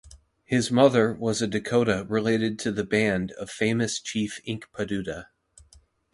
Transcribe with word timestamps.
His 0.45 0.71
mother 0.71 1.13
was 1.13 1.43
a 1.43 1.47
Dakota 1.47 2.07
related 2.09 2.57
to 2.57 2.71
the 2.71 2.83
band 2.83 3.33
of 3.33 3.51
famous 3.51 3.99
Chief 3.99 4.39
Inkpaduta. 4.47 5.27